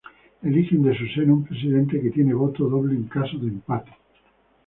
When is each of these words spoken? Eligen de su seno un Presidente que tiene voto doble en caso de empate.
Eligen 0.41 0.81
de 0.81 0.97
su 0.97 1.05
seno 1.13 1.35
un 1.35 1.43
Presidente 1.43 2.01
que 2.01 2.09
tiene 2.09 2.33
voto 2.33 2.67
doble 2.67 2.95
en 2.95 3.03
caso 3.03 3.37
de 3.37 3.49
empate. 3.49 3.91